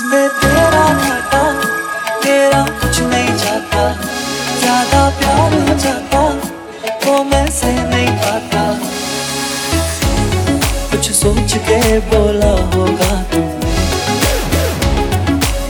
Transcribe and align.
इसमें 0.00 0.28
तेरा 0.40 0.84
घाटा 0.96 1.40
तेरा 2.22 2.60
कुछ 2.80 3.00
नहीं 3.00 3.32
जाता। 3.38 3.82
ज़्यादा 4.60 5.00
प्यार 5.18 5.56
हो 5.56 5.74
जाता, 5.82 6.22
वो 7.04 7.16
मैं 7.24 7.44
से 7.52 7.72
नहीं 7.90 8.12
पाता 8.22 8.62
कुछ 10.92 11.10
सोच 11.12 11.56
के 11.68 11.98
बोला 12.08 12.52
होगा 12.74 13.12
तुमने। 13.32 13.74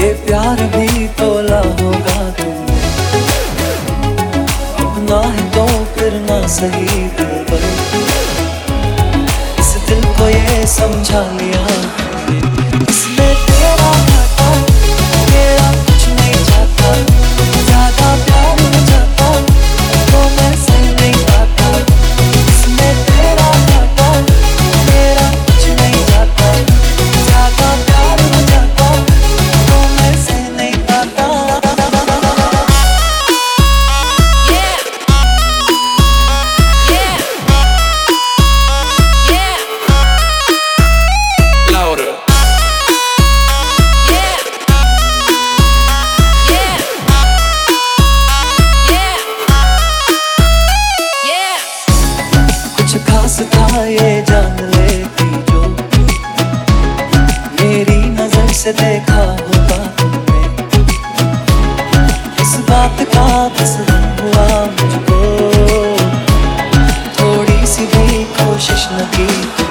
ये 0.00 0.12
प्यार 0.26 0.62
भी 0.74 1.06
तोला 1.20 1.60
होगा 1.80 2.18
तुमने। 2.40 2.80
अपना 4.82 5.20
है 5.28 5.50
तो 5.54 5.68
फिर 5.94 6.20
ना 6.26 6.40
सही 6.56 7.08
दिल 7.18 7.34
पर 7.50 7.68
इस 9.60 9.74
दिल 9.88 10.04
को 10.18 10.28
ये 10.28 10.66
समझा 10.76 11.22
लिया 11.38 11.65
ये 53.86 54.22
जान 54.28 54.56
लेती 54.74 55.28
जो 55.48 55.60
मेरी 57.60 57.98
नज़र 58.10 58.48
से 58.52 58.72
देखा 58.72 59.22
होगा 59.22 59.78
तुमने। 59.98 60.40
इस 62.42 62.52
बात 62.70 62.96
का 63.14 63.26
बस 63.48 63.76
हुआ 64.20 64.48
मुझको। 64.72 65.20
थोड़ी 67.18 67.66
सी 67.66 67.86
भी 67.86 68.24
कोशिश 68.38 68.88
न 68.92 68.94
की 69.16 69.65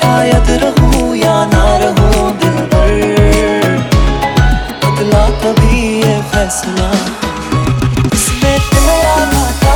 शायद 0.00 0.50
रहूँ 0.62 1.16
या 1.16 1.34
ना 1.46 1.64
रहूँ 1.78 2.30
दिल 2.40 2.56
पर 2.72 2.92
बदला 4.84 5.24
कभी 5.42 5.80
ये 5.96 6.14
फैसला। 6.30 6.88
इसमें 8.14 8.58
तेरा 8.70 9.16
घाटा 9.26 9.74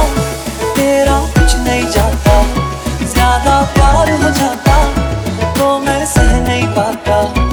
तेरा 0.76 1.18
कुछ 1.36 1.56
नहीं 1.66 1.84
जाता। 1.96 2.36
ज़्यादा 3.04 3.60
प्यार 3.74 4.10
हो 4.22 4.30
जाता 4.40 4.76
तो 5.58 5.78
मैं 5.86 6.04
सह 6.14 6.32
नहीं 6.48 6.66
पाता। 6.78 7.44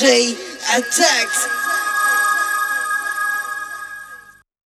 Jay 0.00 0.32
attacks. 0.78 1.59